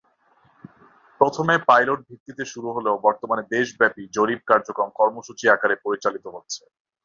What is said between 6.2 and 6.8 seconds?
হচ্ছে।